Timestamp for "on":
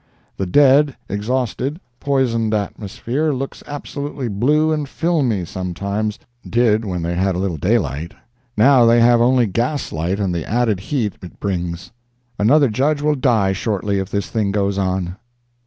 14.79-15.17